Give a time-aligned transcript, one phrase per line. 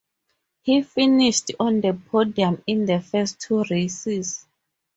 [0.63, 4.47] He finished on the podium in the first two races.